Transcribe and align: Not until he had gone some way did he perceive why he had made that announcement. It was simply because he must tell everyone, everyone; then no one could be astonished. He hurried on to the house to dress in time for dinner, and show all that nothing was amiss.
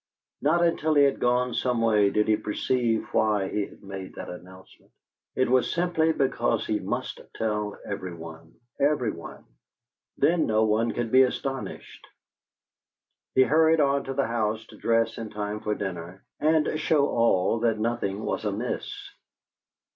Not 0.41 0.63
until 0.63 0.95
he 0.95 1.03
had 1.03 1.19
gone 1.19 1.53
some 1.53 1.79
way 1.79 2.09
did 2.09 2.27
he 2.27 2.35
perceive 2.35 3.05
why 3.13 3.49
he 3.49 3.67
had 3.67 3.83
made 3.83 4.15
that 4.15 4.31
announcement. 4.31 4.91
It 5.35 5.47
was 5.47 5.71
simply 5.71 6.11
because 6.11 6.65
he 6.65 6.79
must 6.79 7.21
tell 7.35 7.77
everyone, 7.85 8.55
everyone; 8.79 9.45
then 10.17 10.47
no 10.47 10.63
one 10.63 10.91
could 10.93 11.11
be 11.11 11.21
astonished. 11.21 12.07
He 13.35 13.43
hurried 13.43 13.79
on 13.79 14.03
to 14.05 14.15
the 14.15 14.25
house 14.25 14.65
to 14.69 14.75
dress 14.75 15.19
in 15.19 15.29
time 15.29 15.59
for 15.59 15.75
dinner, 15.75 16.23
and 16.39 16.79
show 16.79 17.07
all 17.07 17.59
that 17.59 17.77
nothing 17.77 18.23
was 18.23 18.43
amiss. 18.43 18.91